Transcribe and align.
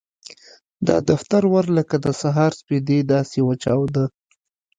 د 0.87 0.89
دفتر 1.09 1.43
ور 1.53 1.65
لکه 1.77 1.95
د 2.05 2.07
سهار 2.21 2.51
سپېدې 2.59 2.99
داسې 3.13 3.39
وچاوده. 3.47 4.05